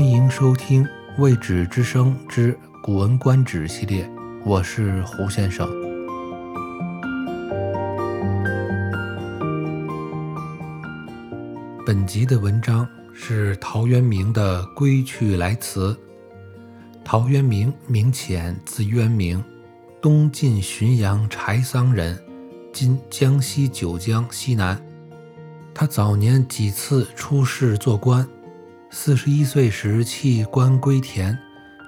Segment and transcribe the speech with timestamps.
[0.00, 0.82] 欢迎收听
[1.18, 4.10] 《未止之声之古文观止》系列，
[4.46, 5.68] 我是胡先生。
[11.84, 15.92] 本集的文章是陶渊明的《归去来辞》。
[17.04, 19.44] 陶渊明名潜，字渊明，
[20.00, 22.18] 东晋浔阳柴桑人，
[22.72, 24.82] 今江西九江西南。
[25.74, 28.26] 他早年几次出仕做官。
[28.92, 31.38] 四十一岁时弃官归田，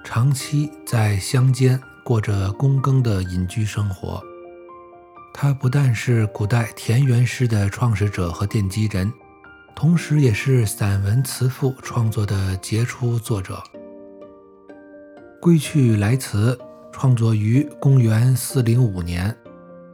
[0.05, 4.23] 长期在乡间过着躬耕的隐居生活。
[5.33, 9.11] 他不但是古代田园诗的创始者和奠基人，
[9.75, 13.61] 同时也是散文词赋创作的杰出作者。
[15.41, 16.55] 《归去来辞》
[16.89, 19.35] 创作于公元四零五年，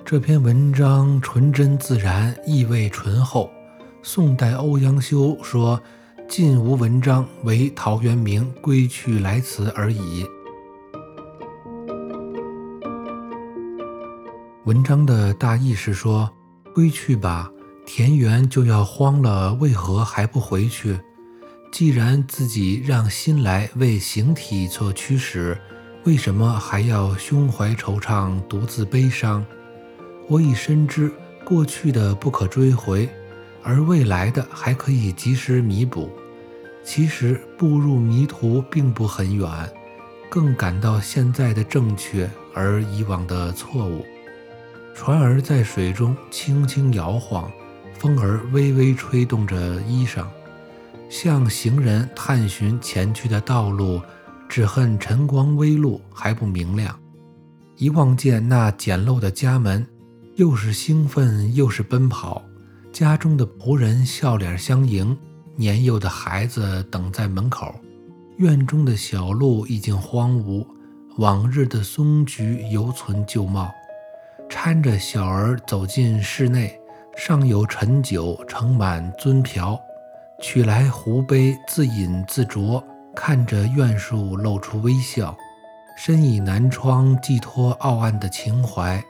[0.05, 3.49] 这篇文章纯真自然，意味醇厚。
[4.03, 5.81] 宋代欧阳修说。
[6.29, 10.23] 尽无文章，唯陶渊明归去来辞而已。
[14.65, 16.29] 文章的大意是说：
[16.71, 17.51] 归去吧，
[17.83, 20.99] 田园就要荒了，为何还不回去？
[21.71, 25.59] 既然自己让心来为形体做驱使，
[26.03, 29.43] 为什么还要胸怀惆怅，独自悲伤？
[30.27, 31.11] 我已深知
[31.43, 33.09] 过去的不可追回。
[33.61, 36.09] 而未来的还可以及时弥补。
[36.91, 39.47] 其实步入迷途并不很远，
[40.27, 44.03] 更感到现在的正确而以往的错误。
[44.95, 47.47] 船儿在水中轻轻摇晃，
[47.99, 50.25] 风儿微微吹动着衣裳，
[51.11, 54.01] 向行人探寻前去的道路。
[54.49, 56.99] 只恨晨光微露，还不明亮。
[57.75, 59.85] 一望见那简陋的家门，
[60.37, 62.41] 又是兴奋又是奔跑。
[62.91, 65.15] 家中的仆人笑脸相迎，
[65.59, 67.75] 年幼的孩子等在门口。
[68.37, 70.65] 院中的小路已经荒芜，
[71.17, 73.69] 往日的松菊犹存旧貌。
[74.49, 76.79] 搀着小儿走进室内，
[77.17, 79.77] 上有陈酒盛满樽瓢，
[80.41, 82.81] 取来壶杯自饮自酌，
[83.13, 85.35] 看着院树露出微笑，
[85.97, 89.03] 身倚南窗寄托傲岸的情怀。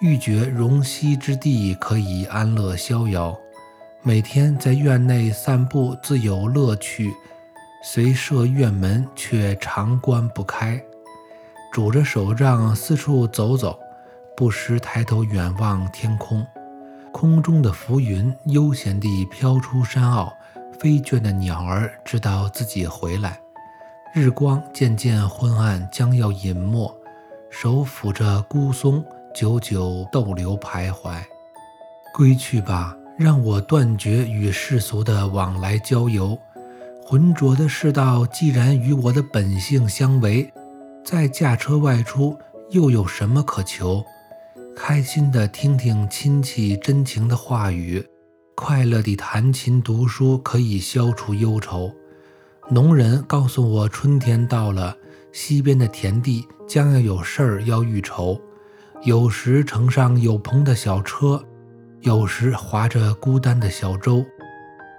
[0.00, 3.38] 欲觉容膝之地，可以安乐逍遥。
[4.02, 7.12] 每天在院内散步，自有乐趣。
[7.82, 10.80] 虽设院门，却常关不开。
[11.72, 13.78] 拄着手杖四处走走，
[14.36, 16.46] 不时抬头远望天空。
[17.12, 20.32] 空中的浮云悠闲地飘出山坳，
[20.78, 23.38] 飞倦的鸟儿知道自己回来。
[24.12, 26.92] 日光渐渐昏暗，将要隐没。
[27.50, 29.04] 手抚着孤松。
[29.34, 31.22] 久久逗留徘徊，
[32.14, 36.38] 归去吧，让我断绝与世俗的往来交游。
[37.02, 40.52] 浑浊的世道既然与我的本性相违，
[41.04, 42.36] 再驾车外出
[42.70, 44.04] 又有什么可求？
[44.74, 48.04] 开心的听听亲戚真情的话语，
[48.54, 51.90] 快乐地弹琴读书可以消除忧愁。
[52.68, 54.94] 农人告诉我，春天到了，
[55.32, 58.38] 西边的田地将要有事儿要预筹。
[59.02, 61.42] 有时乘上有篷的小车，
[62.06, 64.24] 有时划着孤单的小舟，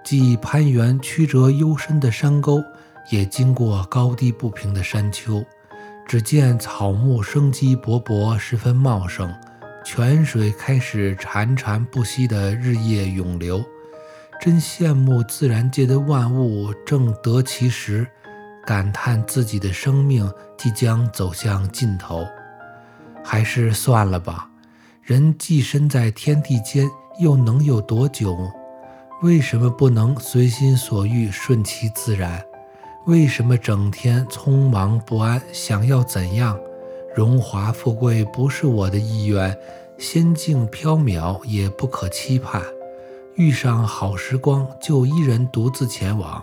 [0.04, 2.62] 既攀援曲折幽深的山沟，
[3.08, 5.42] 也经过高低不平的山丘。
[6.06, 9.34] 只见草木生机勃勃，十分茂盛，
[9.82, 13.64] 泉水开始潺潺不息的日夜涌流。
[14.38, 18.06] 真羡慕自然界的万物正得其时，
[18.66, 22.26] 感叹自己的生命即将走向尽头。
[23.24, 24.50] 还是算了吧。
[25.02, 26.86] 人既身在天地间，
[27.18, 28.36] 又能有多久？
[29.22, 32.40] 为什么不能随心所欲，顺其自然？
[33.06, 35.42] 为什么整天匆忙不安？
[35.52, 36.56] 想要怎样？
[37.16, 39.56] 荣华富贵不是我的意愿，
[39.98, 42.62] 仙境缥缈也不可期盼。
[43.34, 46.40] 遇上好时光，就一人独自前往，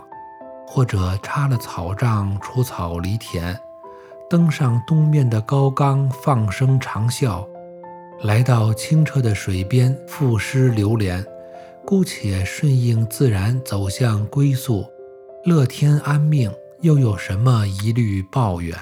[0.66, 3.58] 或者插了草杖，除草犁田。
[4.28, 7.46] 登上东面的高冈，放声长啸；
[8.22, 11.24] 来到清澈的水边，赋诗流连。
[11.84, 14.84] 姑且顺应自然，走向归宿，
[15.44, 18.74] 乐天安命，又有什么疑虑抱怨？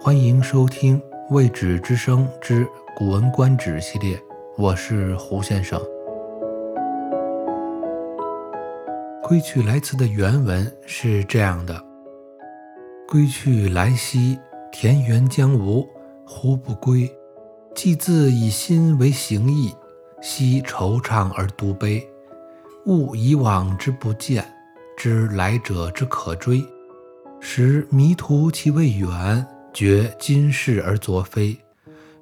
[0.00, 0.98] 欢迎收听
[1.30, 2.66] 《未止之声之
[2.96, 4.18] 古文观止》系列，
[4.56, 5.78] 我是胡先生。
[9.28, 11.80] 《归去来辞》的原文是这样的
[13.08, 14.38] ：“归去来兮，
[14.76, 15.86] 田园将芜，
[16.26, 17.08] 胡不归？
[17.76, 19.72] 既自以心为形役，
[20.20, 22.04] 奚惆怅而独悲？
[22.84, 24.44] 悟以往之不见，
[24.96, 26.60] 知来者之可追，
[27.38, 31.56] 使迷途其未远，觉今是而昨非。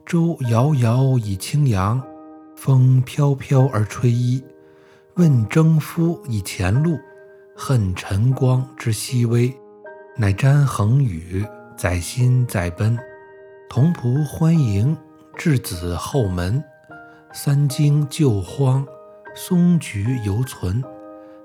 [0.05, 2.03] 舟遥遥以轻扬，
[2.55, 4.45] 风飘飘而吹衣。
[5.15, 6.99] 问征夫以前路，
[7.57, 9.51] 恨晨光之熹微。
[10.19, 11.43] 乃瞻衡宇，
[11.83, 12.97] 载心载奔。
[13.69, 14.97] 童仆欢迎，
[15.37, 16.63] 稚子后门。
[17.33, 18.87] 三荆旧荒。
[19.35, 20.81] 松菊犹存，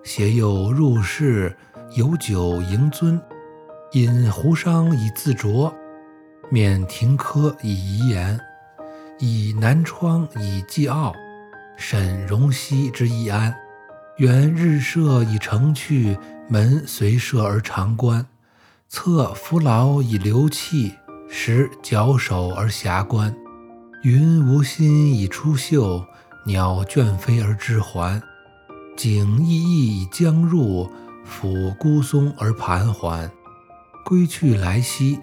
[0.04, 1.58] 携幼入室，
[1.96, 3.20] 有酒迎尊。
[3.94, 5.74] 饮壶觞以自酌，
[6.52, 8.40] 免庭科以遗言。
[9.18, 11.16] 以南窗以寄傲，
[11.78, 13.52] 审容膝之易安。
[14.18, 16.16] 原日射以成趣，
[16.48, 18.24] 门随射而常关。
[18.90, 20.94] 侧扶劳以流气，
[21.28, 23.36] 时矫首而遐观。
[24.02, 26.06] 云无心以出岫。
[26.46, 28.22] 鸟倦飞而知还，
[28.96, 30.90] 景翳翳以将入，
[31.30, 33.30] 抚孤松而盘桓。
[34.06, 35.20] 归去来兮，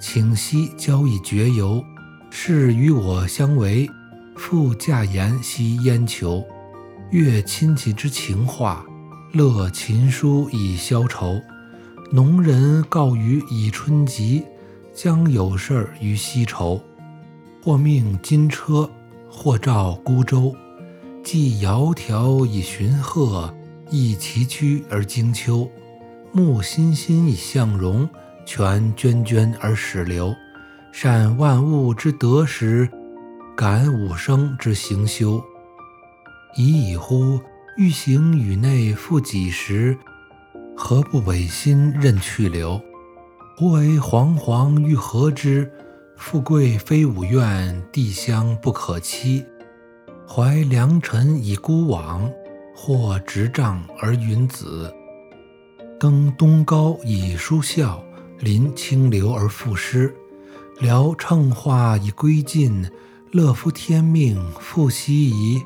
[0.00, 1.84] 请兮交以绝游。
[2.30, 3.90] 是与我相违，
[4.36, 6.46] 复驾言兮焉求？
[7.10, 8.86] 阅亲戚之情话，
[9.32, 11.40] 乐琴书以消愁。
[12.10, 14.42] 农人告余以春及，
[14.92, 16.80] 将有事于西畴。
[17.62, 18.88] 或命金车。
[19.32, 20.52] 或召孤舟，
[21.22, 23.54] 既窈窕以寻壑，
[23.88, 25.70] 亦崎岖而经丘。
[26.32, 28.08] 木欣欣以向荣，
[28.44, 30.34] 泉涓涓而始流。
[30.90, 32.90] 善万物之得时，
[33.56, 35.40] 感五声之行休。
[36.56, 37.38] 已矣乎！
[37.76, 39.96] 欲行宇内复几时？
[40.82, 42.80] 何不违心任去留？
[43.54, 45.70] 胡为惶惶欲何之？
[46.16, 49.44] 富贵非吾愿，帝乡不可期。
[50.26, 52.28] 怀良辰以孤往，
[52.74, 54.90] 或执杖而云子。
[55.98, 58.00] 登东皋以舒啸，
[58.38, 60.12] 临清流而赋诗。
[60.80, 62.90] 聊乘化以归尽，
[63.32, 65.62] 乐夫天命复奚疑？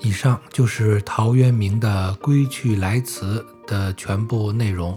[0.00, 4.96] 以上就是陶渊明的《归去来辞》的全部内容。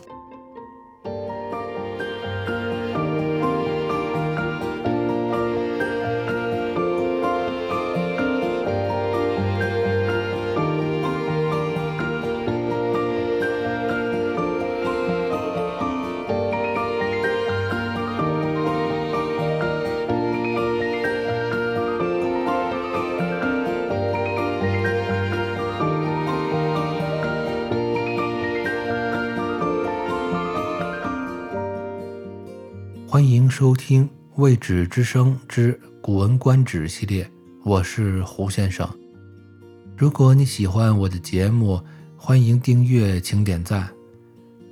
[33.61, 34.05] 收听
[34.37, 37.29] 《未止之声之古文观止》系列，
[37.63, 38.89] 我是胡先生。
[39.95, 41.79] 如果你喜欢我的节目，
[42.17, 43.87] 欢迎订阅，请点赞，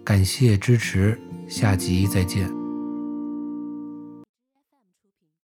[0.04, 1.16] 感谢支持，
[1.48, 2.59] 下集再见。